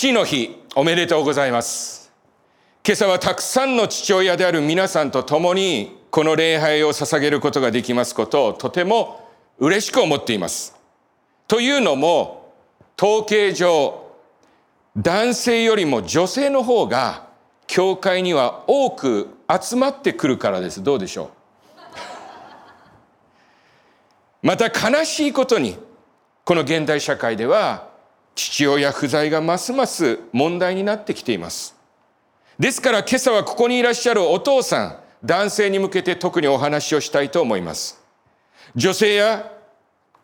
[0.00, 2.10] 父の日おめでとうございます。
[2.82, 9.28] 今朝はたくさんの父親である皆さんと共にこの礼拝を捧げることができますことをとても
[9.58, 10.74] 嬉しく思っています。
[11.46, 12.54] というのも
[12.98, 14.10] 統計上
[14.96, 17.26] 男性よりも女性の方が
[17.66, 19.28] 教会には多く
[19.60, 20.82] 集まってくるからです。
[20.82, 21.24] どうでしょ
[24.42, 24.46] う？
[24.46, 25.76] また悲しいことに
[26.46, 27.89] この現代社会では
[28.40, 31.76] 父親不在がますます問題になってきています。
[32.58, 38.02] ですから今朝はここにいらっしゃるお父さん男性に向けて特にお話をしたいと思います。
[38.74, 39.52] 女性や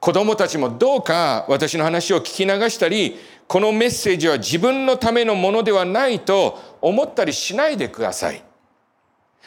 [0.01, 3.17] 子供たちもどうか私の話を聞き流したり
[3.47, 8.43] このメッセージは自分のためのものではないと思ったりしないでください。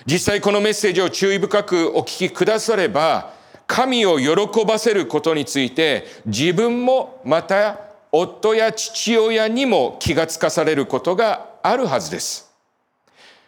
[0.06, 3.34] 実際このメッセージを注意深くお聞きくだされば
[3.66, 12.50] 神を喜ばせることについて自分もまた夫や父親にも気がつかされることがあるはずです。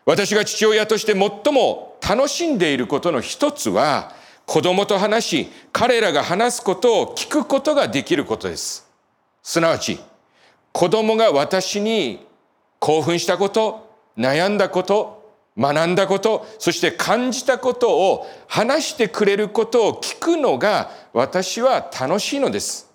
[0.06, 4.14] 私が父親として最も楽しんでいることの一つは
[4.46, 8.88] 子供と話し彼らが話すことを聞くことができることです。
[9.44, 10.00] すなわち
[10.72, 12.26] 子供が私に
[12.80, 15.22] 興奮したこと悩んだこと
[15.58, 22.91] 学んだことそして感じたことを話してくれることを聞くのが私は楽しいのです。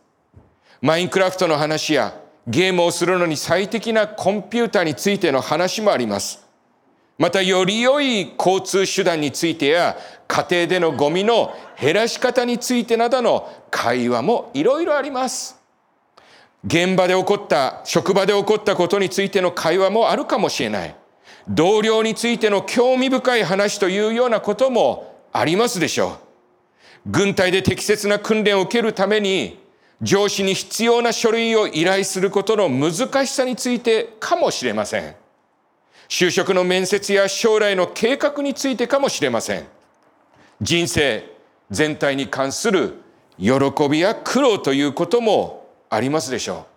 [0.87, 2.15] マインクラフトの話や
[2.47, 6.47] ゲームをするのに最適なコンピューターについての話もあります。
[7.19, 9.97] またより良い交通手段についてや
[10.29, 15.61] 家庭でのゴミの減らし方についてなどの会話もいろいろあります。
[16.65, 20.95] 現場で起こった、職場で起こったことについての会話もあるかもしれない。
[21.49, 26.17] 同僚についての興味深い話というようなこともありますでしょう。
[27.07, 29.66] 軍隊で適切な訓練を受けるために
[30.03, 35.15] 上司に必要な書類を依頼することの難しさについてかもしれません。
[36.09, 39.67] 就職の面接や将来の計画についてかもしれません。
[40.61, 41.25] 人生
[41.71, 42.95] 全体に関する
[43.39, 43.53] 喜
[43.91, 46.77] びや苦労ということもありますでしょう。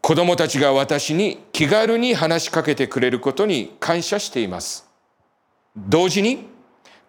[0.00, 4.88] 子供たちが私に気軽に話しかけてくれることに感謝しています。
[5.76, 6.46] 同時に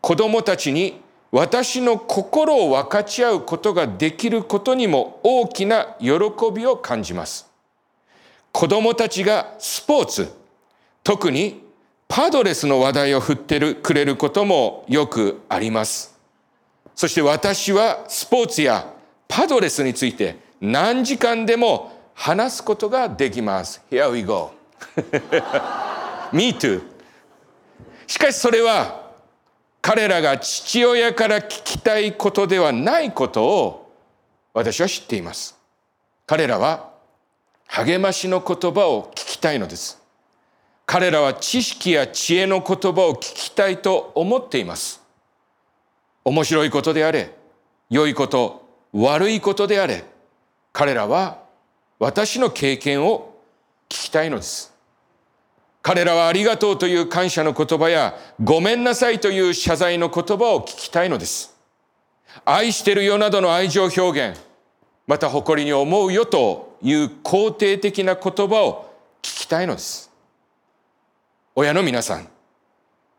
[0.01, 6.15] 子供たちに私の心を分かち合うことができることにも大きな喜
[6.53, 7.47] びを感じます。
[8.51, 10.33] 子供たちがスポーツ、
[11.03, 11.63] 特に
[12.07, 16.17] パドレスの話題を振ってるくれることもよくあります。
[16.95, 18.91] そして私はスポーツや
[19.27, 23.81] パドレスについて何時間でも話すことができます。
[23.91, 24.51] Here we go.
[26.33, 26.81] Me too.
[28.07, 28.98] しかしそれは
[29.81, 33.93] 彼らが父親から聞きたいことではないことを
[34.53, 35.57] 私は知っています。
[36.25, 36.91] 彼らは
[37.65, 40.01] 励ましの言葉を聞きたいのです。
[40.85, 45.01] 彼らは知識や知恵の言葉を聞きたいと思っています。
[46.25, 47.35] 面白いことであれ、
[47.89, 50.03] 良いこと、悪いことであれ、
[50.73, 51.43] 彼らは
[51.99, 53.37] 私の経験を
[53.87, 54.73] 聞きたいのです。
[55.81, 61.55] 彼らはありがとうという感謝の言葉やごめんなさいという謝罪の言葉を聞きたいのです。
[62.45, 64.39] 愛してるよなどの愛情表現、
[65.07, 70.11] また誇りに思うよという肯定的な言葉を聞きたいのです。
[71.55, 72.27] 親の皆さん、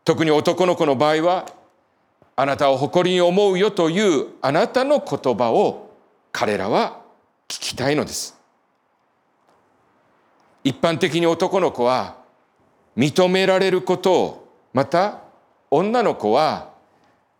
[0.05, 1.47] 特に男の子の場合は、
[2.35, 5.91] あなたを誇りに思うよというあなたの言葉を
[6.31, 7.01] 彼らは
[7.47, 8.35] 聞きたいのです。
[10.63, 12.20] 一般的に男の子は
[12.97, 15.19] 認められることをまた
[15.69, 16.71] 女の子は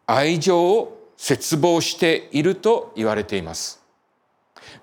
[0.05, 3.81] 愛情を切望していると言われています。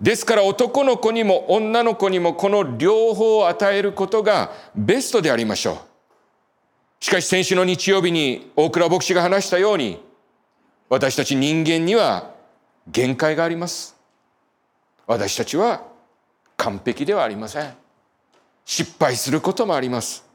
[0.00, 7.04] ですから男の子にも女の子にもこの両方を与えることがベストでありましょう。
[7.04, 10.02] しかし先週の日曜日に大倉牧師が話したように
[10.88, 12.34] 私たち人間には
[12.86, 13.96] 限界があります。
[15.06, 15.82] 私たちは
[16.56, 17.74] 完璧ではありません。
[18.64, 20.27] 失敗することもあります。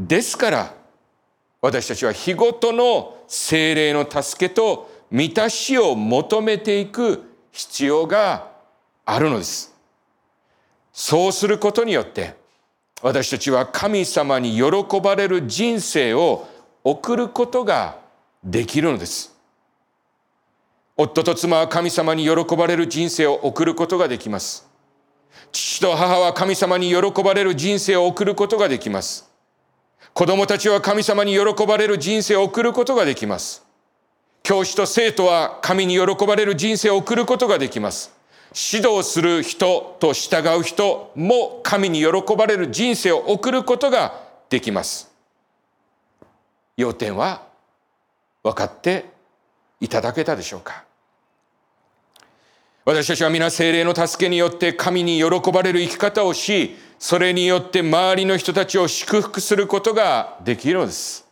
[0.00, 0.74] ですから
[1.60, 8.50] 私たちは日ごとの精霊の助けと満たしを求めていく必要が
[9.04, 9.74] あるのです。
[10.92, 12.34] そうすることによって
[13.02, 16.48] 私たちは神様に喜ばれる人生を
[16.82, 17.98] 送ることが
[18.42, 19.36] できるのです。
[20.96, 24.66] 夫と妻は神様に喜ばれる人生を送ることができます。
[25.52, 29.29] 父と母は神様に喜ばれる人生を送ることができます。
[30.14, 33.64] 子供たちは神様に喜ばれる人生を送ることができます。
[34.42, 38.12] 教師と生徒は神に喜ばれる人生を送ることができます。
[38.52, 45.10] 指導する人と従う人も神に喜ばれる人生を送ることができます。
[46.76, 47.42] 要点は
[48.42, 49.04] 分かって
[49.80, 50.84] いただけたでしょうか
[52.84, 61.26] 私たちは皆精霊の助けによって神に喜ばれる生き方をし、それによって周りの人たちを祝福することができるのです。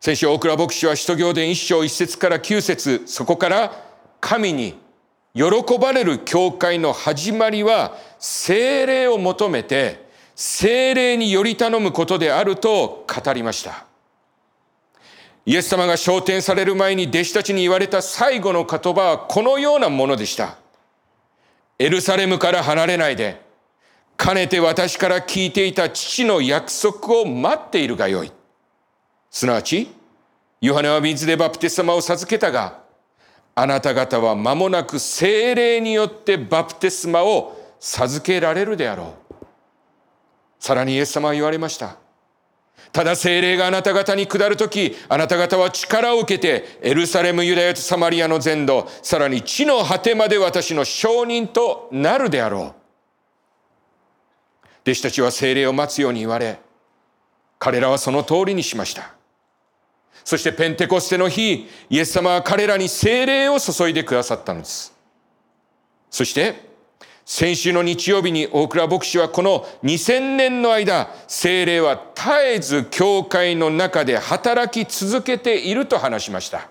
[0.00, 3.84] 先週大倉牧師は使徒行伝一章一節から九節そこから
[4.18, 4.78] 神に
[5.34, 5.44] 喜
[5.78, 13.84] ばれる教会の始まりは精霊を求めて精霊により頼むことであると語りました。
[15.44, 20.56] イエス様が昇天される前に弟子たちに言われた最後の言葉はこのようなものでした。
[21.78, 23.44] エルサレムから離れないで、
[24.16, 28.32] かねて私から聞いていた父の約束を待っているがよい。
[29.30, 29.88] すなわち、
[30.60, 32.80] ヨハネは水でバプテスマを授けたが、
[33.54, 39.34] あなた方は間もなく精霊によってバプテスマを授けられるであろう。
[40.58, 41.96] さらにイエス様は言われました。
[42.92, 52.85] ただ精霊があなた方に下るとき、あなた方は力を受けて、エルサレム、ユダヤとサマリアの全土、さらに地の果てまで私の証人となるであろう。
[54.86, 56.60] 弟子たちは精霊を待つように言われ、
[57.58, 59.14] 彼らはその通りにしました。
[60.24, 64.94] そしてペンテコステの日、イエス様は彼らに精霊を注いでくださったのです。
[66.08, 66.66] そして、
[67.24, 76.68] 先週の日曜日に大倉牧師はこの2000年の間、精霊は絶えず教会の中で働き続けていると話しました。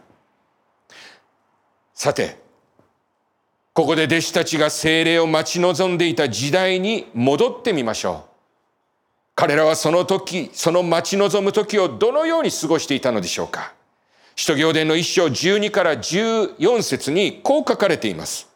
[1.93, 2.44] さて、
[3.75, 8.29] ここで弟子たちが精霊を待ち望んでいた時代に戻ってみましょう。
[9.35, 13.73] 彼らはその時、その待ち望む時をどのように過ごしていたのでしょうか。
[14.37, 18.47] 使徒行伝の一章12から14節にこう書かれています。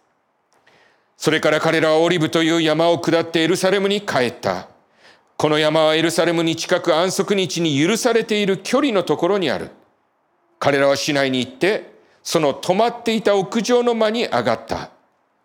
[1.18, 4.70] それから彼らはオリブという山を下ってエルサレムに帰った。
[5.36, 9.72] この山はエルサレムに近く安息日に許されている距離のところにある。
[10.60, 11.92] 彼らは市内に行って、
[12.24, 14.92] その泊まっていた屋上の間に上がった。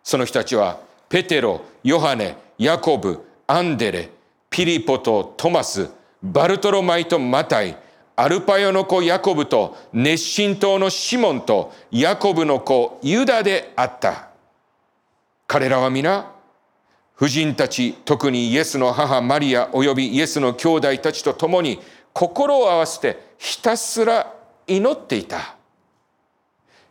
[0.05, 0.79] その人たちは、
[1.09, 4.09] ペテロ、ヨハネ、ヤコブ、アンデレ、
[4.51, 5.89] ピリポとトマス、
[6.21, 7.75] バルトロマイとマタイ、
[8.15, 14.29] アルパヨの子ヤコブと熱心党のシモンとヤコブの子ユダであった。
[15.47, 16.31] 彼らは皆、
[17.15, 21.81] 婦人たち、特にイエスの母マリア及びイエスの兄弟たちと共に
[22.13, 24.31] 心を合わせてひたすら
[24.67, 25.55] 祈っていた。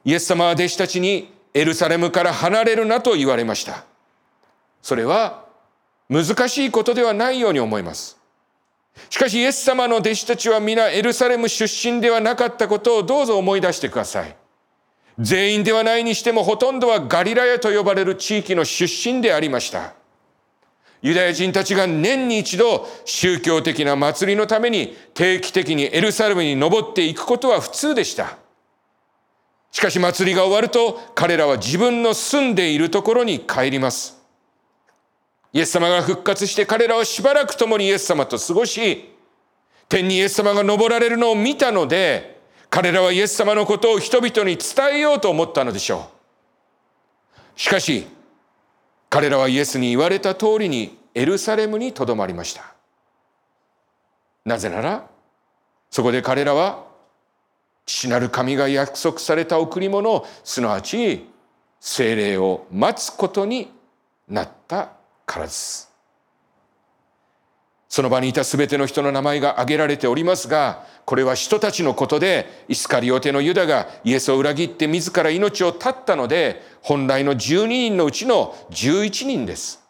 [0.04, 3.84] イエス様は弟子たちにエルサレムから離れるなと言われました。
[4.82, 5.44] それは
[6.08, 8.18] 難しいことではないように思います。
[9.08, 14.36] しかしイエス様の弟子たちは皆エルサレム出身ではなかったことをどうぞ思い出してください。
[15.18, 19.94] 全員ではないにしてもほとんどはガリラヤと呼ばれる地域の出身でありました。
[21.02, 28.38] ユダヤ人たちが年に一度宗教的な祭りのために定期的にエルサレムに登っていくことは普通でした。
[29.74, 34.16] しかし祭りが終わると彼らは自分の住んでいるところに帰ります。
[35.52, 39.12] イエス様が復活して彼らはしばらく共にイエス様と過ごし、
[39.88, 42.40] 天にイエス様が登られるのを見たので、
[42.70, 46.08] 彼らはイエス様のことを人々に伝えようと思ったのでしょ
[47.56, 47.60] う。
[47.60, 48.06] しかし、
[49.10, 52.74] 彼らはイエスに言われた通りにエルサレムにとどまりました。
[54.44, 55.08] なぜなら、
[55.90, 56.93] そこで彼らは
[57.86, 61.28] 父なる神が約束された贈り物すなわち
[61.80, 63.70] 精霊を待つことに
[64.28, 64.92] なった
[65.26, 65.90] からです。
[67.94, 79.80] その場にいた全ての人の名前が挙げられておりますが、これは人たちのことで、イスカリオテのユダがイエスを裏切って自ら命を絶ったので、本来の12人のうちの11人です。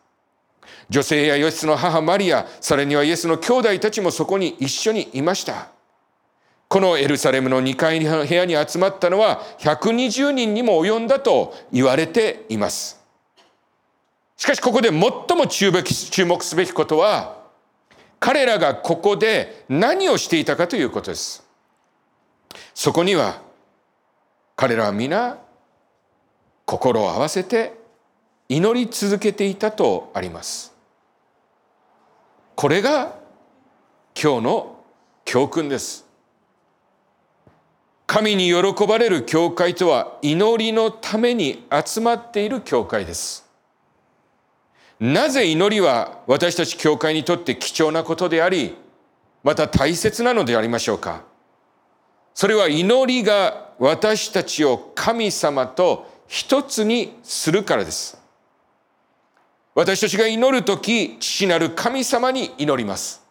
[0.90, 5.68] 女性やイエスの母マリア、さらにはイエスの兄弟たちもそこに一緒にいました。
[6.74, 13.00] このエルサレムの2階の部屋に集まったのは120人にも及んだと言われています。
[14.36, 17.44] しかしここで最も注目すべきことは、
[18.18, 21.46] 彼らがここで何をしていたかということです。
[22.74, 23.40] そこには
[24.56, 25.38] 彼らは皆
[26.64, 27.72] 心を合わせて
[28.48, 30.74] 祈り続けていたとあります。
[32.56, 33.14] これが
[34.20, 34.84] 今日の
[35.24, 36.03] 教訓です。
[38.14, 43.44] 神に喜ばれる教会とは祈りのために集まっている教会です。
[45.00, 48.76] なぜ祈りは私たち教会にとって貴重なことであり、
[49.42, 51.24] また大切なのでありましょうか？
[52.34, 58.16] それは祈りが私たちを神様と一つにするからです。
[59.74, 63.23] 私たちが祈るとき、父なる神様に祈ります。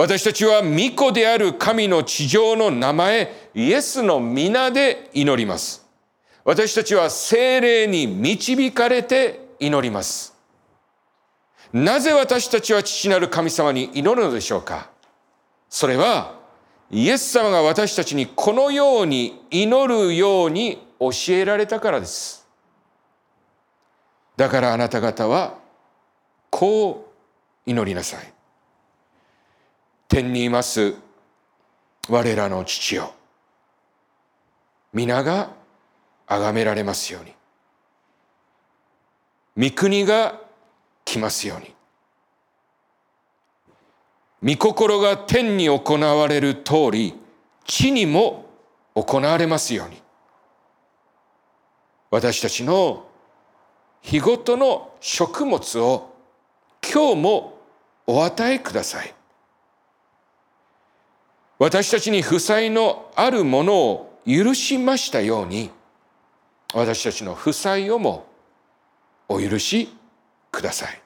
[0.00, 5.86] 私たちは御子である神の地上の名前、イエスの皆で祈ります。
[6.42, 10.34] 私たちは精霊に導かれて祈ります。
[11.74, 14.88] なぜ私たちは父なる神様に祈るのでしょうか？
[15.68, 16.34] それは
[16.90, 22.48] イエス様が私たちにこのように祈るように教えられたからです。
[24.38, 25.58] だからあなた方は
[26.48, 27.12] こ
[27.66, 28.32] う祈りなさい。
[30.10, 30.96] 天にいます
[32.08, 33.14] 我らの父よ。
[34.92, 35.50] 皆が
[36.26, 37.24] 崇められますよう
[39.54, 39.70] に。
[39.70, 40.40] 御国が
[41.04, 41.60] 来ますよう
[44.40, 44.56] に。
[44.56, 47.14] 御心が天に行われる通り、
[47.64, 48.46] 地にも
[48.96, 50.02] 行われますように。
[52.10, 53.06] 私たちの
[54.00, 56.16] 日ごとの食物を
[56.82, 57.60] 今日も
[58.08, 59.14] お与えください。
[61.60, 65.70] 私たちに負債のあるものを許しましたように、
[66.74, 68.26] 私たちの負債をも
[69.28, 69.88] お許し
[70.50, 71.00] ください。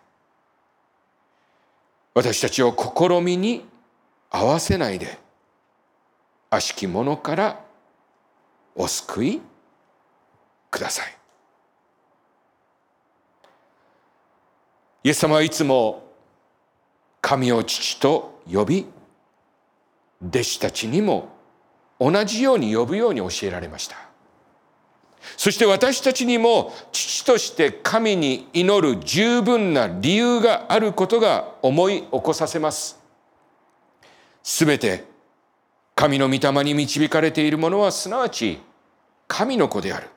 [2.15, 3.67] 私たちを試みに
[4.31, 5.19] 合わせないで
[6.51, 7.61] 悪しき者から
[8.77, 9.41] お救い
[10.71, 11.17] ください
[15.05, 16.03] イエス様はいつも
[17.21, 18.87] 神を父と呼び
[20.29, 21.29] 弟子たちにも
[22.01, 23.97] 同じように呼ぶように教えられました
[25.37, 33.01] そして私たちにも父として神に祈る十分な理由があることが思い起こさせます。
[34.43, 35.05] すべて
[35.95, 38.61] 神の御霊に導かれているものはすなわち
[39.27, 40.09] 神の子である。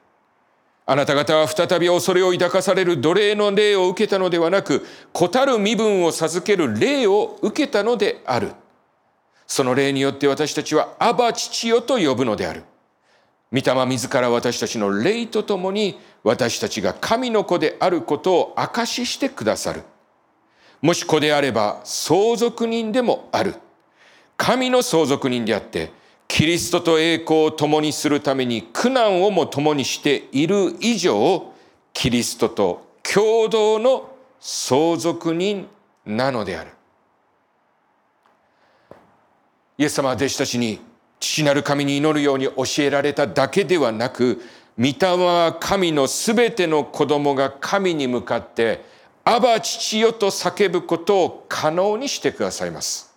[0.85, 8.53] あなた方は再び恐れを抱かされる奴隷の霊を受けたのではなく、子たる身分を授ける霊を受けたのである。
[9.47, 12.63] その霊によって私たちはアバ父よと呼ぶのである。
[13.51, 19.83] 御霊自ら私たちの霊とともに私たちが神の子であることを証ししてくださる。
[20.81, 23.55] もし子であれば相続人でもある。
[24.35, 25.91] 神の相続人であって、
[26.27, 31.53] キリストと栄光を共にするために苦難をも共にしている以上、
[31.93, 35.67] キリストと共同の相続人
[36.05, 36.71] なのである。
[39.77, 40.79] イエス様は弟子たちに
[41.19, 44.41] 父なる神に祈るように教えられただけではなく、
[44.77, 48.83] 御霊は神のすべての子供が神に向かって、
[49.23, 53.13] アバ父よと叫ぶことを可能にしてくださいます。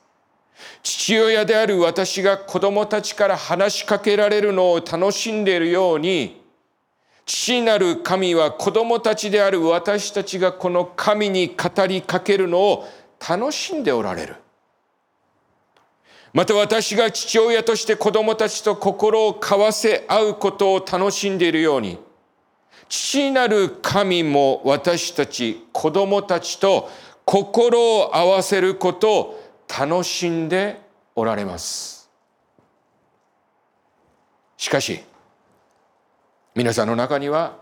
[0.83, 6.43] 父親である私が子供たちから話しかけられるのを楽しんでいるように、
[7.25, 12.89] 父なる神は子供たちである私たちがこの神に語りかけるのを
[13.27, 14.37] 楽しんでおられる。
[16.33, 21.99] また私が父親として子供たちと心を交わせ合うことを楽しんでいるように、
[22.89, 26.89] 父なる神も私たち子供たちと
[27.25, 30.81] 心を合わせることを楽しんで
[31.17, 32.09] おられます。
[34.57, 35.01] しかし、
[36.55, 37.59] 皆さんの中には、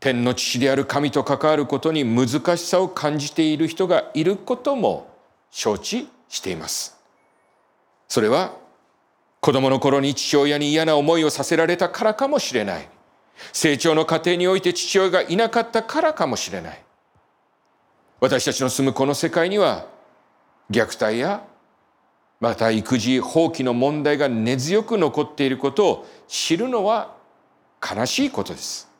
[0.00, 5.08] 天の父である神と関わることに難しさを感じている人がいることも
[5.50, 7.01] 承知しています。
[8.12, 8.52] それは
[9.40, 12.86] 子供の頃に父親に嫌な思いをさせられたからかもしれない。
[13.54, 16.82] 成長の過程において父親がいなかったからかもしれない。
[18.20, 19.86] 私たちの住むこの世界には
[20.70, 21.42] 虐待や
[22.38, 27.16] また育児放棄の問題が根強く残っていることを知るのは
[27.80, 28.90] 悲しいことです。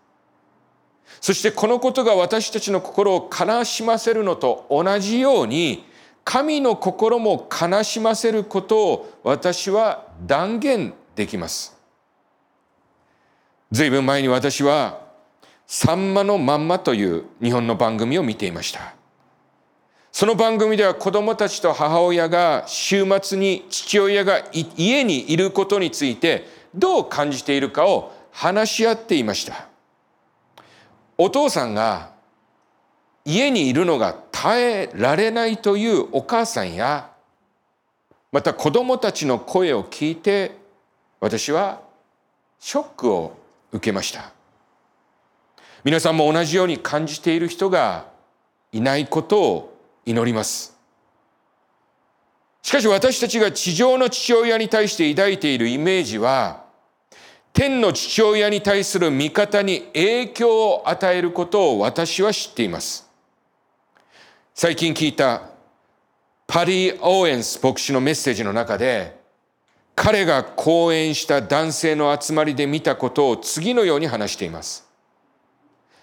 [1.21, 5.92] そしてこのことが私たちの心を悲しませるのと同じように
[6.25, 11.77] 神の心も悲しませることを私は断言できます。
[13.71, 15.01] ずいぶん前に私は、
[15.67, 18.95] さんまのまんまという日本の番組を見ていました。
[20.13, 29.69] その番組では子供たちと母親が週末に父親が家にいることについてどう感じているかを話し合っていました。
[31.17, 32.13] お父さんが
[33.25, 37.13] 家にいるのが耐えられないというお母さんや
[38.33, 40.57] また子供たちの声を聞いて
[41.21, 41.81] 私は
[42.59, 43.39] ショックを
[43.71, 44.33] 受けました
[45.85, 48.07] 皆さんも同じように感じている人が
[48.73, 50.77] いないことを祈ります
[52.63, 56.65] しかし私たちが地上の父親に対して抱いているイメージは
[57.53, 63.12] 天の父親に対する見方に影響を与えることを私は知っています。
[64.55, 65.49] 最近聞いた
[66.47, 69.19] パリー・オーエンス牧師のメッセージの中で
[69.95, 74.87] 彼が講演した男性の集まりで見たことを次のように話しています。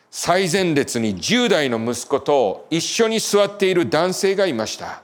[0.09, 5.03] 最前列に10代の息子と一緒に座っている男性がいました。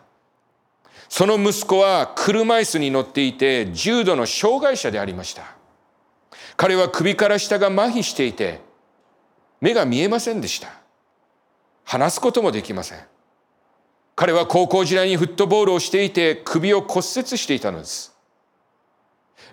[1.08, 5.56] その息子は車椅子に乗っていて重度の障害者でありました。
[6.58, 8.62] 彼は首から下が麻痺していて
[9.62, 10.70] 目が見えませんでした。
[11.84, 13.00] 話すこともできません。
[14.16, 17.04] 彼は高校時代にフットボールをしていて首を骨折
[17.38, 18.16] していたのです。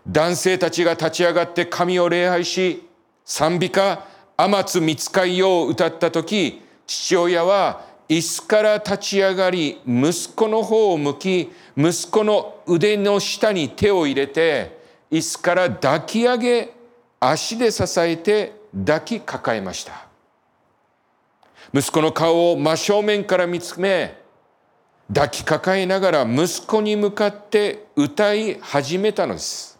[0.06, 2.88] 男性たちが立ち上がって神を礼拝し、
[3.24, 14.78] 賛美歌、天津見つかいよう歌った時、父親は椅子から立ち上がり、息子の方を向き、息子の腕の下に手を入れて、
[15.10, 16.72] 椅子から抱き上げ、
[17.18, 20.06] 足で支えて抱きかかえました。
[21.72, 24.21] 息子の顔を真正面から見つめ、
[25.08, 29.78] 抱きかかえながら息子に向かって歌い始めたのです。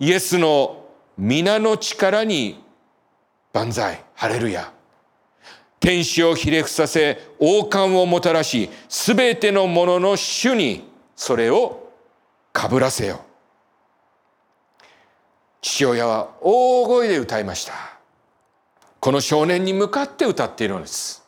[0.00, 0.84] イエスの
[1.16, 2.62] 皆の力に
[3.52, 4.72] 万歳、ハレルヤ。
[5.78, 11.92] 天使をひれ伏させ、王冠をもたらし、すべてのものの主にそれを
[12.52, 13.20] かぶらせよ。
[15.60, 17.72] 父親は大声で歌いました。
[19.00, 21.23] この少年に向かって歌っているのです。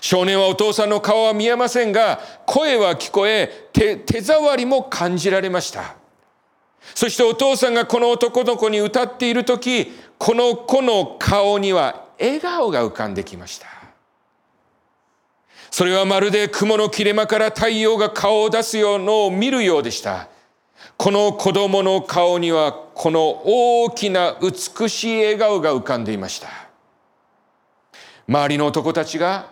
[0.00, 5.96] 少年はお父さんの顔は見えませんが、声は聞こえ、手手触りも感じられました。
[6.94, 13.66] そしてお父さんがこの男の子に歌っている時、この子の顔には笑顔が浮かんできました。
[15.70, 20.28] それはまるで雲の切れ間から太陽が顔を出すようのを見るようでした。
[20.96, 26.48] この子供の顔にはこの大きな美しい笑顔が浮かんでいました。
[28.26, 29.50] 周りの男たちが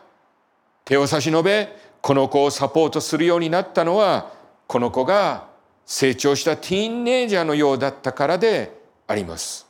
[0.88, 1.68] 手を差し伸べ、
[2.00, 4.32] この子をサポートするようになったのは、
[4.66, 5.46] この子が
[5.84, 8.72] 成長したティーンネイジャーのようだったからで
[9.06, 9.66] あります。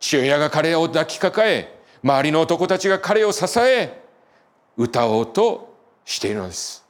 [0.00, 4.02] 父親が彼を抱きかかえ、周りの男たちが彼を支え、
[4.76, 6.84] 歌おうとしているのです。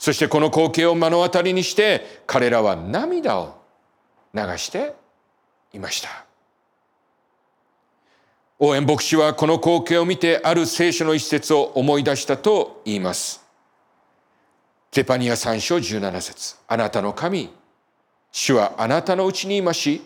[0.00, 3.54] そしてこの光景を目の当たりにして、彼らは涙を
[4.34, 4.96] 流して
[5.72, 6.27] いました。
[8.60, 13.40] 応援牧師はこの光景を見てある聖書の一節を思い出したと言います。
[14.90, 17.50] ゼパニア3章17節あなたの神、
[18.32, 20.02] 主はあなたのうちにいまし、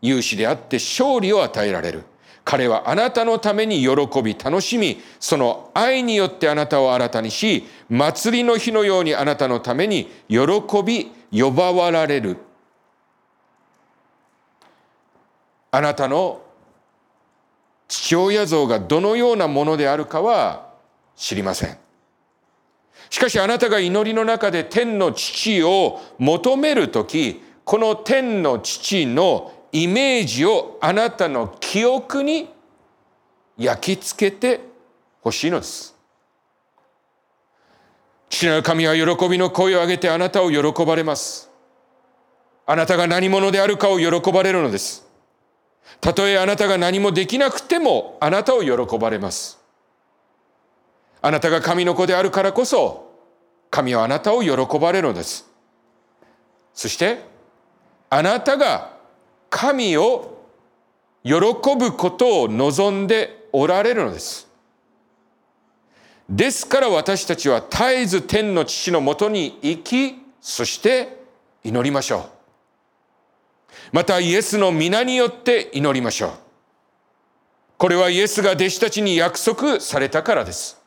[0.00, 2.04] 勇士であって勝利を与えられる。
[2.44, 10.38] 彼はあなたのために喜び楽しみ、その愛によってあなたを新たにし、祭りの日のようにあなたのために喜
[10.82, 12.38] び呼ばわられる。
[15.70, 16.40] あなたの
[17.92, 20.70] 父親像がどのようなものであるかは
[21.14, 21.76] 知りません。
[23.10, 32.48] しかしあなたが祈りの中で天の父を求めるとき、この天の父のイメージをあなたの記憶に
[33.58, 34.60] 焼き付けて
[35.20, 35.94] ほしいのです。
[38.30, 41.50] 父なる神は喜びの声を上げてあなたを喜ばれます。
[42.64, 45.11] あなたが何者であるかを喜ばれるのです。
[46.00, 49.58] たとえあなたが何もできなくてもあなたを喜ばれます。
[51.20, 53.10] あなたが神の子であるからこそ
[53.70, 55.46] 神はあなたを喜ばれるのです。
[56.74, 57.24] そして
[58.10, 58.96] あなたが
[59.48, 60.46] 神を
[61.22, 61.34] 喜
[61.78, 64.48] ぶことを望んでおられるのです。
[66.28, 71.22] ですから私たちは絶えず天の父のもとに行き、そして
[71.62, 72.41] 祈りましょう。
[73.92, 76.30] またイエスの皆によって祈りましょう。
[77.76, 80.80] これはイエスが弟子たちに約束されたからです。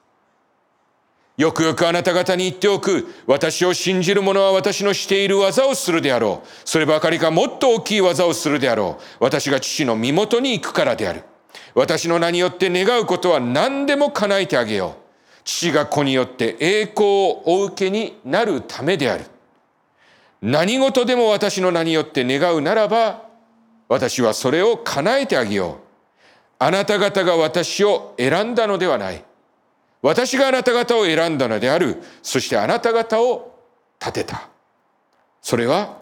[1.37, 3.13] よくよくあなた方に言っておく。
[3.27, 6.47] 私を信じる者は私のしている技をするであろう。
[6.63, 9.23] そればかりかもっと大きい技をするであろう。
[9.23, 11.23] 私が父の身元に行くからである。
[11.75, 15.05] 私の名によって願うことは何でも叶えてあげよう。
[15.43, 19.25] 父が子によって栄光をお受けになるためである。
[20.45, 23.23] 何事でも私の名によって願うならば、
[23.89, 25.75] 私はそれを叶えてあげよう。
[26.59, 29.25] あなた方が私を選んだのではない。
[30.03, 31.97] 私があなた方を選んだのである。
[32.21, 33.59] そしてあなた方を
[33.99, 34.47] 立てた。
[35.41, 35.97] それは、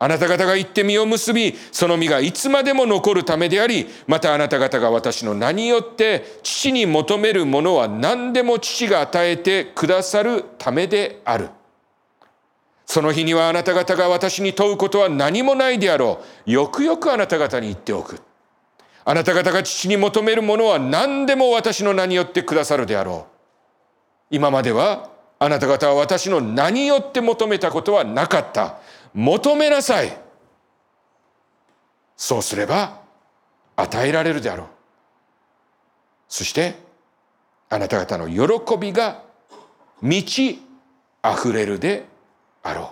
[0.00, 11.50] あなた方が言って実を結び、その実がいつまでも残るためであり、またあなた方が私の名によって父に求めるものは何でも父が与えてくださるためである。
[12.86, 16.50] その日にはあなた方が私に問うことは何もないであろう。
[16.50, 18.22] よくよくあなた方に言っておく。
[19.04, 23.32] あなた方が父に求めるものは何でも私の名によってくださるであろう。
[24.30, 28.78] 今まではあなた方は私の名によって求めたことはなかった。
[29.12, 30.16] 求めなさい。
[32.16, 33.00] そうすれば
[33.74, 34.66] 与えられるであろう。
[36.28, 36.76] そして
[37.68, 39.22] あなた方の喜びが
[40.00, 40.62] 満ち
[41.24, 42.06] 溢れるで
[42.66, 42.86] あろう。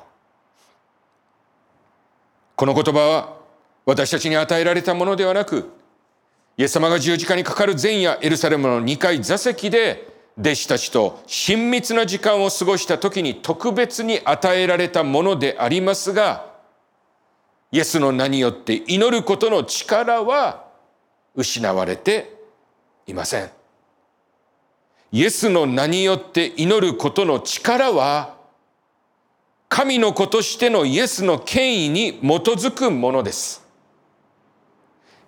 [2.57, 3.37] この言葉は
[3.85, 5.71] 私たちに与えられたものではなく、
[6.57, 10.09] イエス様が十字架にかかる前夜エルサレムの2階座席で
[10.39, 16.53] 弟子たちと親密な時間を過ごした時に特別に与えられたものでありますが、
[17.73, 20.65] イエスの名によって祈ることの力は
[21.35, 22.33] 失われて
[23.07, 23.51] いません。
[25.11, 28.34] イエスの名によって祈ることの力は、
[29.75, 33.61] 神の子としてのイエスの権威に基づくものです。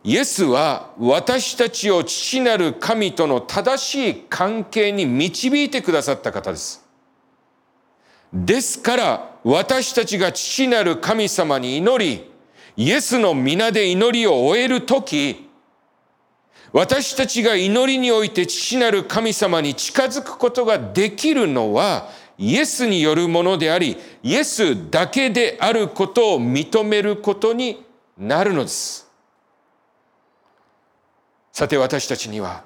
[0.04, 6.87] イエスは私たちを父なる神との正しい関係に導いてくださった方です。
[8.32, 12.30] ですから私たちが父なる神様に祈り、
[12.76, 15.50] イエスの皆で祈りを終えるとき、
[16.72, 27.85] 私たちが祈りにおいて父なる神様に近づくことができるのは、イエスによるものであり、イエスだけであることを認めることに
[28.18, 29.07] なるのです。
[31.57, 32.64] さて私たちには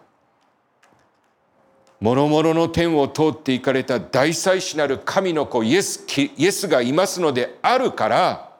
[2.01, 6.05] 諸々の天を通っていかれた大祭司なる神の子イエス
[6.37, 8.51] イエスがいますのであるから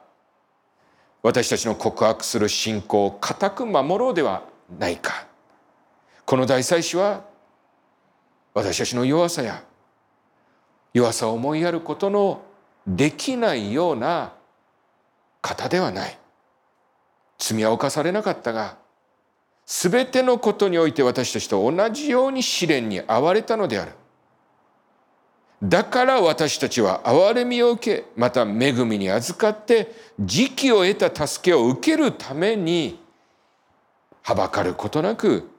[1.21, 4.43] 私たちの告白する信仰を固く守ろうでは
[4.79, 5.27] ないか
[6.25, 7.25] この大祭司は
[8.53, 9.63] 私たちの弱さや
[10.93, 12.41] 弱さを思いやることの
[12.85, 14.33] できないような
[15.41, 16.17] 方ではない
[17.37, 18.77] 罪は犯されなかったが
[19.65, 23.93] すべてのことにおいて私たちと同じように試練に遭われたのである。
[25.63, 32.99] だから私たちは憐れみを受け、また恵みに預かって、時期を得た助けを受けるために、
[34.23, 35.49] はばかることなく、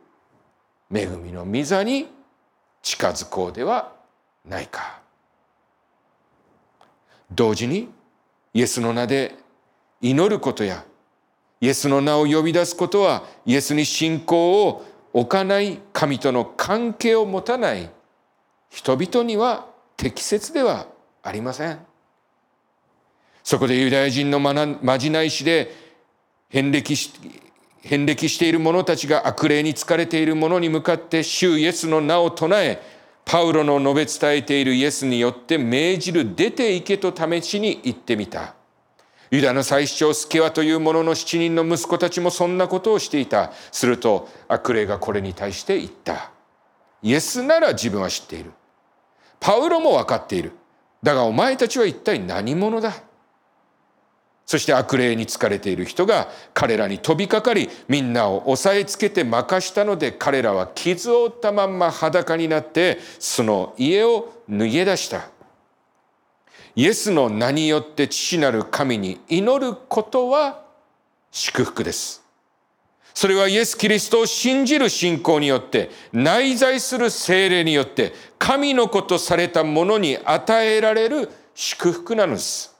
[0.92, 2.08] 恵みの御座に
[2.82, 3.92] 近づこうでは
[4.44, 5.01] ないか。
[7.34, 7.88] 同時に、
[8.54, 9.34] イエスの名で
[10.00, 10.84] 祈ることや、
[11.62, 17.88] イエスの名を呼び出すことはイエスに信仰を置かない神との関係を持たない
[18.68, 20.88] 人々には適切では
[21.22, 21.78] ありません。
[23.44, 25.72] そこでユダヤ人のまじないしで
[26.48, 27.12] 遍歴し
[27.80, 32.82] 遍歴している者たちが悪霊に疲れている者に向かって主イエスの名を唱え
[33.24, 38.54] パウロの述べ伝えているイエスによって命じる出て行けと試しに行ってみた。
[39.30, 43.52] ユダの最主張スケワという者の七人の息子たちもそんなことをしていた。
[43.70, 46.30] すると悪霊がこれに対して言った。
[47.02, 48.52] イエスなら自分は知っている。
[49.40, 50.52] パウロも分かっている。
[51.02, 52.92] だがお前たちは一体何者だ？
[54.46, 65.28] そして悪霊に疲れている人が彼らに飛びかかりみんなを押さえつけて任したので彼らは傷を負ったまんま裸になってその家を脱げ出した。
[66.74, 70.64] イエスの名によって父なる神に祈ることは
[71.30, 72.22] 祝福です。
[73.14, 82.71] それはイエス・キリストを信じる信仰によって内在する精霊によって神の子とされたものに与えられる祝福なのです。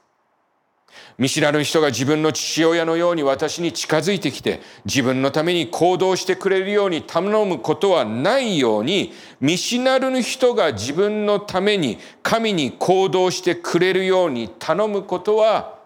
[1.23, 15.79] 見知らぬ人が自分の父親のように私に近づいてきて自分のために行動してくれるように頼むことはないように見知らぬ人が自分のために神に行動してくれるように頼むことは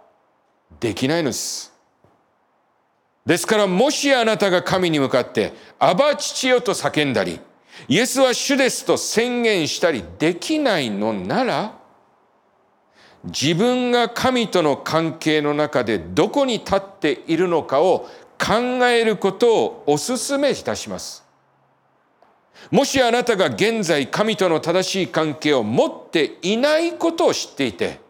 [0.80, 1.70] できないのです。
[3.26, 7.40] ですからもしあなたが神に向かって「アバ父よ」と叫んだり
[7.88, 11.75] 「イエスは主です」と宣言したりできないのなら
[13.26, 18.08] 自分が神との関係の中でどこに立っているのかを
[18.38, 18.54] 考
[18.86, 21.24] えることをお勧めいたします。
[22.70, 28.00] もしあなたが現在神との正しい関係を持っていないことを知っていて、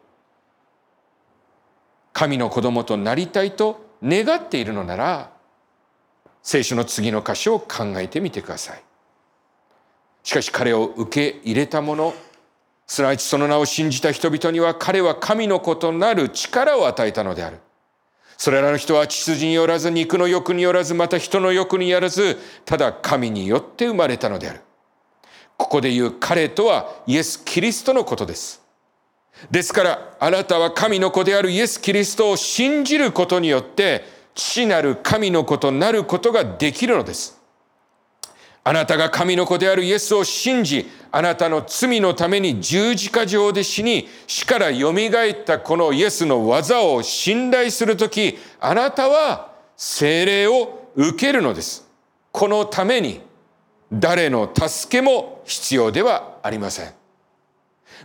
[2.12, 5.30] 神の子供となりたいと願っているのなら、
[6.42, 8.82] 聖書の次の箇所を考えてみてください。
[10.22, 12.14] しかし彼を受け入れた者、
[12.86, 17.58] すなわちその名を信じた人々には彼は神の子となる力を与えたのである。
[18.38, 24.60] それらの人は血筋によらず肉の欲によらずまた人の欲によらずただ神によって生まれたのである。
[25.56, 28.62] ここで言う彼とはイエス・キリストのことです。
[29.50, 37.35] ですからあなたは神の子であるイエス・キリストを信じることによって父なる神の子となることができるのです。
[38.66, 51.88] あなたが神の子であるイエスを信じ、あなたの罪のために十字架上で死に、死から蘇ったこのイエスの技を信頼するとき、あなたは精霊を受けるのです。
[52.32, 53.20] このために
[53.92, 56.92] 誰の助けも必要ではありません。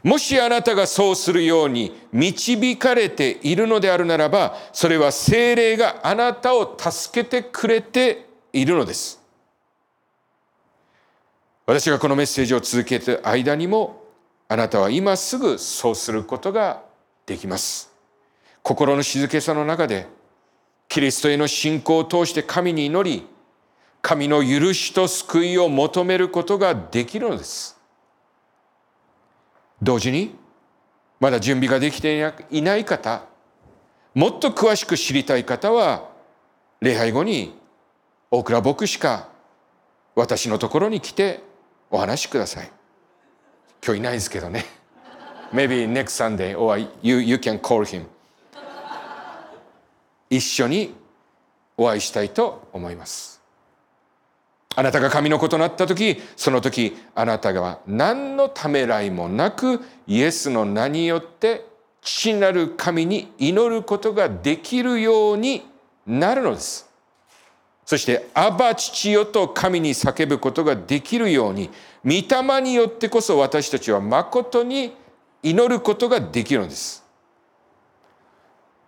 [0.04, 9.21] もしあなたがそうするように導かれているのであるならば、それは精霊があなたを助けてくれているのです。
[11.72, 14.04] 私がこのメッセージを続けて間にも
[14.50, 16.84] あなたは今すぐそうすることが
[17.26, 17.90] できます。
[18.62, 20.06] 心の静けさの中で
[20.90, 23.26] キリストへの信仰を通して神に祈り
[24.02, 27.80] 神の許しと救いを求めることができるのです。
[29.82, 30.36] 同時に
[31.22, 33.24] まだ準備ができていない方
[34.14, 36.10] もっと詳しく知りたい方は
[36.82, 37.58] 礼拝後に
[38.30, 39.30] 大倉牧師か
[40.16, 41.50] 私のところに来て
[41.92, 42.72] お話しください。
[43.86, 44.66] 今日いないですけどね。
[45.52, 48.06] Maybe next Sunday or you, you can call him.
[50.30, 50.96] 一緒に
[51.76, 53.42] お会いしたいと思います。
[54.74, 61.66] あなたが神の子となった時、その時あなたが何のためらいもなくイエスの名によって
[62.02, 65.64] 父なる神に祈ることができるように
[66.08, 66.91] なるのです。
[67.92, 71.70] そして「アバ父よ」と神に叫ぶことができるように
[72.06, 74.96] 御霊によってこそ私たちは誠に
[75.44, 77.04] 祈ることができるのです。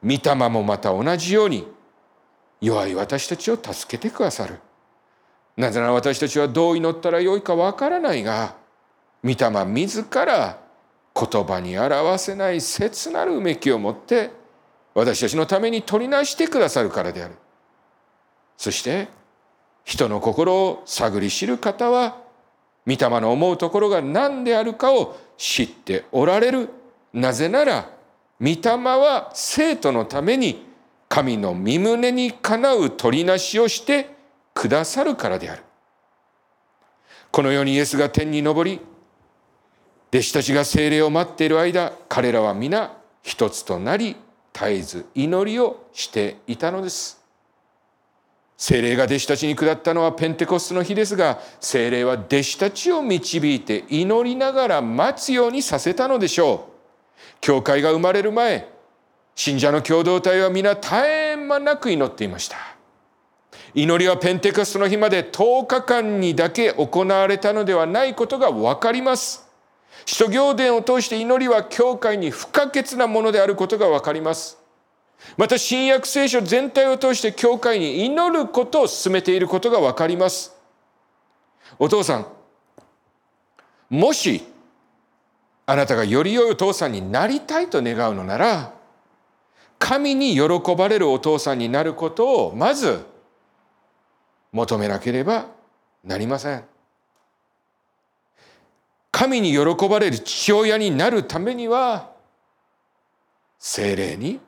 [0.01, 1.67] 御霊もまた同じように
[2.61, 4.61] 弱い私たちを助けてくださる。
[5.57, 8.55] なぜなら私たちはどう祈ったらよいかわからないが
[9.21, 10.59] 御霊自ら
[11.13, 14.31] 言葉に表せない切なるうめきを持って
[14.93, 17.42] 私たちのために取りなしてくださるからである。
[18.63, 19.10] そして
[19.84, 22.15] 人の心を探り知る方は
[22.88, 26.69] 御霊の思うところが何であるかを知っておられる。
[27.12, 27.89] なぜなら
[28.39, 30.65] 御霊は生徒のために
[31.10, 34.15] 神の身胸にかなう取りなしをして
[34.54, 35.63] くださるからである。
[37.32, 38.80] このようにイエスが天に昇り
[40.08, 44.15] 弟子たちが精霊を待っている間彼らは皆一つとなり
[44.54, 47.22] 絶えず祈りをしていたのです。
[48.57, 56.73] 精霊が弟子たちに下ったのはペンテコステの日ですが精霊は弟子たちを導いて祈りながら待つようにさせたのでしょう。
[57.41, 58.69] 教会が生まれる前
[59.35, 62.57] 信者の共同体は皆絶え間なく祈っていました。
[63.73, 69.49] 祈りはペンテコステの日まで10日間にだけ行われたのではないことが分かります。
[70.05, 74.62] 使徒行伝を通して祈りは教会に不可欠なものであることが分かります。
[75.38, 80.55] また新約聖書全体を通して教会に祈ることを進めていることが分かります。
[81.79, 82.27] お父さん、
[83.89, 84.43] もし
[85.65, 88.73] あなたがより良いお父さんになりたいと願うのなら、
[89.79, 93.05] 神に喜ばれるお父さんになることをまず
[94.51, 95.47] 求めなければ
[96.03, 96.63] なりません。
[99.12, 102.12] 神に喜ばれる父親になるためには
[103.59, 104.39] 精霊に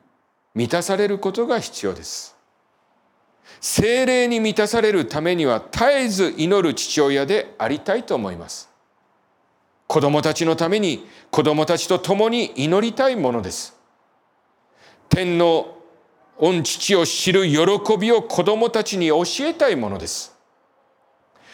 [0.56, 2.34] 満たされることが必要です。
[3.60, 8.70] 精霊に満たされるためには絶えず祈る父親でありたいと思います。
[9.86, 13.76] 子供たちのために子供たちと共に祈りたいものです。
[15.10, 15.76] 天の
[16.38, 20.34] 御父を知る喜びを子供たちに教えたいものです。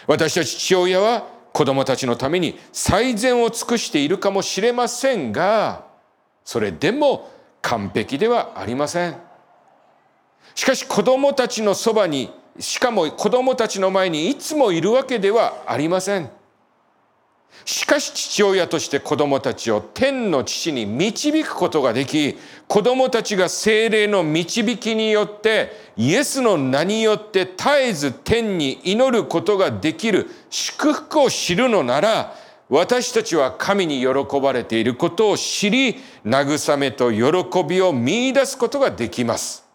[0.06, 5.86] 私たち父親は子供たちのために最善を尽くしているかもしれませんが、
[6.44, 7.30] それでも
[7.62, 9.16] 完璧ではありません。
[10.55, 16.29] しかし子供たちのそばにしかも子供たちの前にいつもいるわけではありません。
[17.64, 32.35] しかし父親として子供たちを天の父に導くことができ子供たちが精霊の導きによってイエスの名によって絶えず天に祈ることができる祝福を知るのなら
[32.74, 39.68] 私たちは神に喜ばれていることを知り、慰めと喜びを見出すことができます。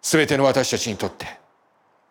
[0.00, 1.26] すべての私たちにとって、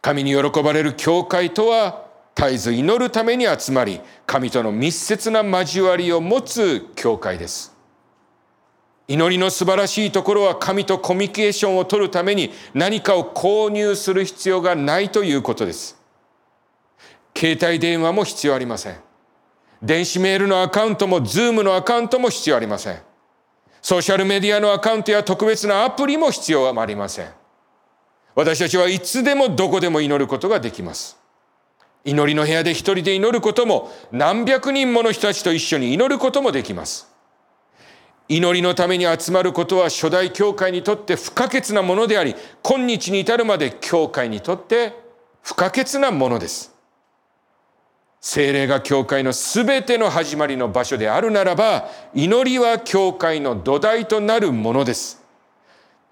[0.01, 7.73] 神に喜ばれる教会とは、絶えず祈るために集まり、神との密接な交わりを持つ教会です。
[9.07, 15.97] 祈りの素晴らしいところは神とコミュニケーションを取るために何かを購入する必要がないということです。
[17.37, 18.95] 携帯電話も必要ありません。
[19.83, 22.97] 電子メールのアカウントも、 Zoom のアカウントも必要ありません。
[23.81, 27.27] ソーシャルメディアのアカウントや特別なアプリも必要はありません。
[28.33, 31.17] 私たちはいつでもどこでも祈ることができます。
[32.03, 37.07] 祈りの部屋で一人で祈ることも何百人もの人たちと一緒に祈ることもできます。
[38.29, 44.93] 祈りのために集まることは初代教会にとって不可欠なものであり、今日に至るまで教会にとって
[45.41, 46.76] 不可欠なものです。
[48.29, 55.23] 精霊が教会のすべての始まりの場所であるならば、祈りは教会の土台となるものです。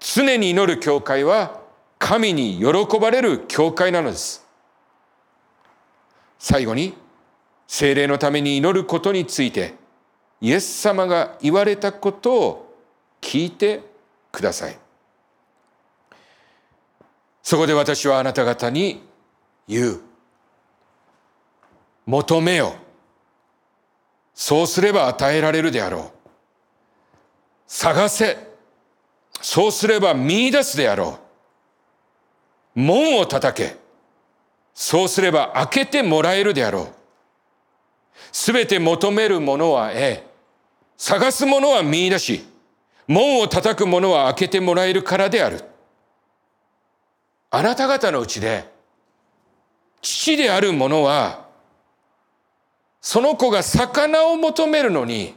[0.00, 1.60] 常に祈る教会は
[1.98, 4.46] 神に喜ばれる教会なのです。
[6.38, 6.94] 最後に、
[7.68, 9.74] 精霊のために祈ることについて、
[10.40, 12.76] イエス様が言われたことを
[13.20, 13.82] 聞いて
[14.32, 14.78] ください。
[17.42, 19.02] そこで私はあなた方に
[19.68, 20.15] 言う。
[22.06, 22.76] 求めよ。
[24.34, 26.10] そうすれば与えられるであろう。
[27.66, 28.38] 探せ。
[29.40, 31.18] そうすれば見出すであろ
[32.76, 32.80] う。
[32.80, 33.76] 門を叩け。
[34.74, 36.88] そうすれば開けてもらえるであろう。
[38.30, 40.22] すべて求めるものは得、
[40.96, 42.44] 探すものは見出し、
[43.08, 45.64] 門を叩くものは開けてもらえるからである。
[47.50, 48.70] あなた方のうちで、
[50.02, 51.45] 父である者は、
[53.00, 55.34] その子が魚を求めるのに、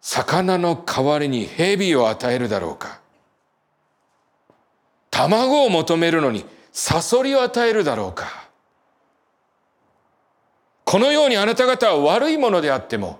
[0.00, 3.00] 魚の代わりに蛇を与えるだろうか。
[5.10, 8.48] 卵を求めるのにサソリを与えるだろうか。
[10.84, 13.18] このようにあなた方は悪いものであっても、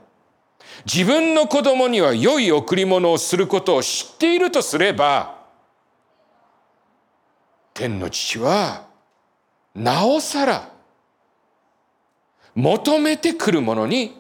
[0.85, 5.39] 自分の子供には良い贈り物をすることを知っているとすれば、
[7.73, 8.87] 天の父は、
[9.75, 10.74] なおさら、
[12.55, 14.17] 求めてくるものに、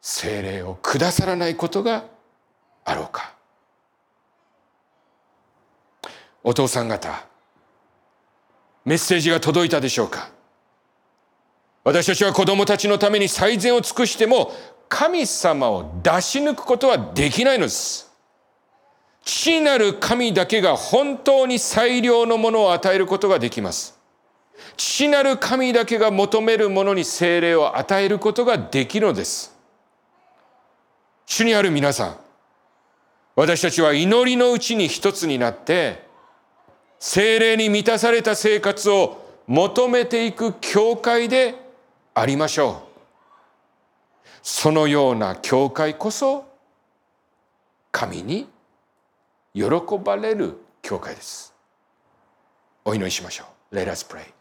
[0.00, 2.04] 精霊をくださらないことが
[2.84, 3.34] あろうか。
[6.42, 7.26] お父さん方、
[8.84, 10.30] メッセージが届いたでしょうか
[11.82, 14.52] 私たちは子供たちのために最善を尽くしても
[14.88, 18.12] 神様を出し抜くことはできないのです。
[19.24, 23.95] 父なる神だけが本当に最良のものを与えることができます。
[24.76, 29.54] 父なる神だけが求めるものに精霊を与えることができるのです。
[31.26, 32.16] 主にある皆さん、
[33.34, 36.04] 私たちは祈りのうちに一つになって、
[36.98, 41.54] 精霊に満たされた生活を求めていく教会で
[42.14, 42.86] ありましょう。
[44.42, 46.46] そのような教会こそ
[47.90, 48.46] 神に
[49.54, 49.64] 喜
[50.02, 51.52] ばれる教会です。
[52.84, 53.76] お祈りしましょう。
[53.76, 54.35] Let us pray.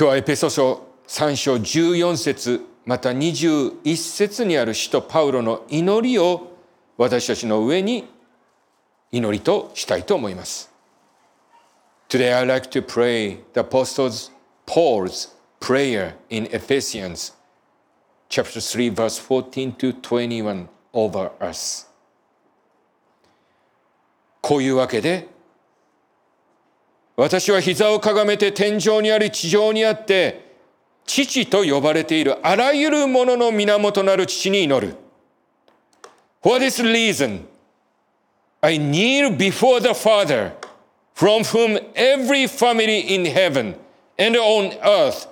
[0.00, 6.56] 今日はエペソ書3章14節また21節にある使徒パウロの祈りを
[6.96, 8.08] 私たちの上に
[9.12, 10.72] 祈りとしたいと思います。
[12.08, 14.32] Today I like to pray the Apostles
[14.64, 17.34] Paul's prayer in Ephesians
[18.30, 21.86] chapter 3 verse 14 to 21 over us.
[24.40, 25.28] こういうわけで
[27.20, 30.56] 私は膝をかがめて天井にあり地上にあって
[31.04, 34.96] 父と呼ばれているあらゆるものの源なる父に祈る。
[36.42, 37.42] For this reason,
[38.62, 40.52] I kneel before the Father
[41.14, 43.74] from whom every family in heaven
[44.18, 45.28] and on earth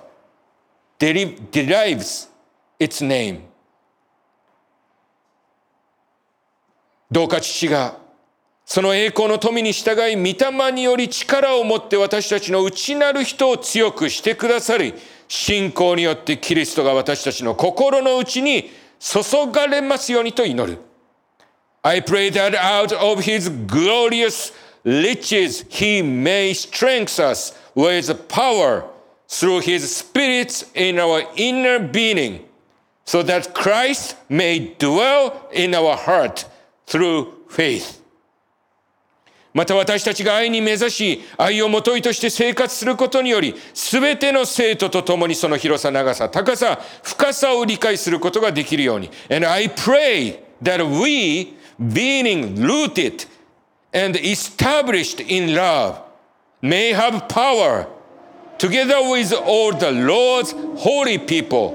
[0.99, 2.29] derives
[2.79, 3.39] its name.
[7.09, 7.97] どうか父が
[8.71, 14.93] その栄光の富に従い御霊により力を持って私たちの内なる人を強くしてくださり
[15.27, 20.77] 信仰によってキリストが私たちの心の内に注がれますようにと祈る。
[21.81, 24.53] I pray that out of his glorious
[24.83, 28.83] riches he may strengthen us with power
[29.27, 32.41] through his spirit in our inner being,
[33.03, 36.45] so that Christ may dwell in our heart
[36.85, 37.98] through faith.
[39.53, 49.09] また私たちが愛に目指し、愛をもといとして生活することにより、すべての生徒と共にその広さ、長さ、高さ、深さを理解することができるように。
[49.31, 53.25] And I pray that we, being rooted
[53.91, 55.95] and established in love
[56.61, 57.87] may have power,
[58.59, 61.73] together with all the Lord's holy people,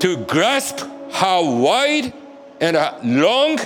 [0.00, 2.12] to grasp how wide
[2.60, 3.58] and long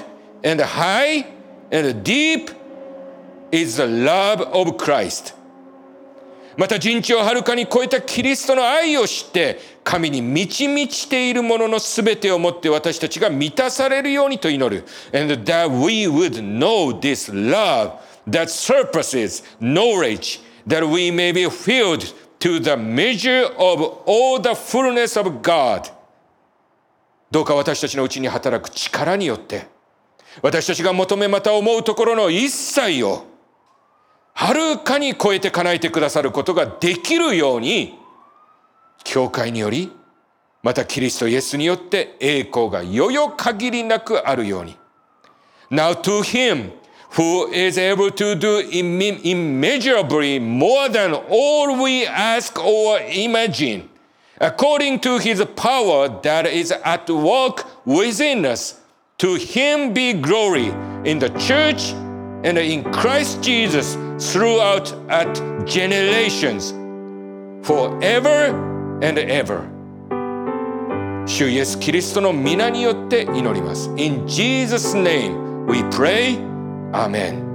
[0.44, 1.26] and high
[1.72, 2.50] and deep
[3.52, 5.34] is the love of Christ,
[6.56, 14.84] また人知をはるかに超えたキリストの愛を知って神に満ち満ちているもののすべてをもって私たちが満たされるようにと祈る。
[15.12, 17.92] And that we would know this love
[18.28, 25.18] that surpasses knowledge, that we may be filled to the measure of all the fullness
[25.18, 25.92] of God.
[27.30, 29.68] どうか私たちのうちに働く力によって、
[30.42, 33.26] 私たちが求めまた思うところの一切を、
[34.40, 37.98] はるかに超えて叶えてくださることができるように、
[39.02, 39.90] 教会により、
[40.62, 44.76] またキリストイエスによって栄光がよよ限りなくあるように。
[45.72, 46.70] Now to him
[47.16, 53.88] who is able to do immeasurably more than all we ask or imagine,
[54.38, 58.76] according to his power that is at work within us,
[59.18, 60.72] to him be glory
[61.04, 61.92] in the church
[62.43, 65.33] and in Christ Jesus throughout at
[65.65, 66.71] generations,
[67.65, 69.69] forever and ever.
[71.25, 73.89] 主イエス・キリストの皆によって祈ります。
[73.95, 76.37] In Jesus' name we pray.
[76.91, 77.46] Amen.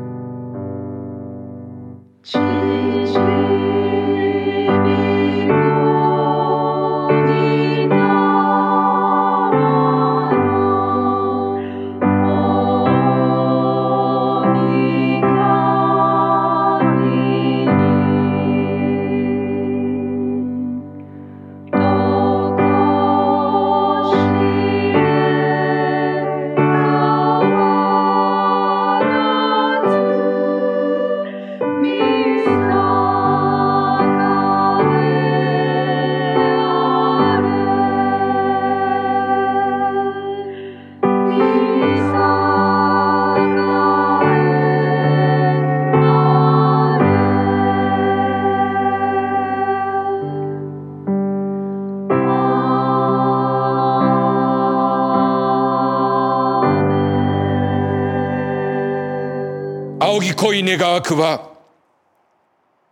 [60.35, 61.51] 濃い願わくは、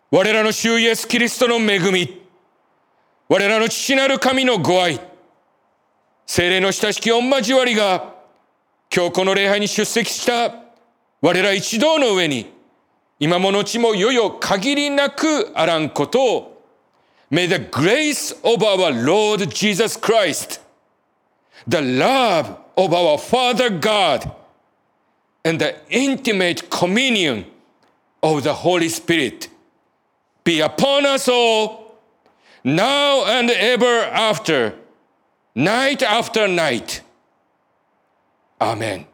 [0.09, 2.21] 我らの主イエス・キリストの恵み、
[3.27, 4.99] 我らの父なる神のご愛、
[6.25, 8.13] 精霊の親しき御交わりが、
[8.93, 10.55] 今日この礼拝に出席した
[11.21, 12.51] 我ら一同の上に、
[13.19, 16.63] 今も後もよよ限りなくあらんことを、
[17.29, 20.59] May the grace of our Lord Jesus Christ,
[21.67, 24.40] the love of our Father God,
[25.43, 27.45] and the intimate communion
[28.21, 29.49] of the Holy Spirit
[30.43, 31.99] be upon us all,
[32.63, 34.73] now and ever after,
[35.55, 37.01] night after night.
[38.59, 39.05] Amen.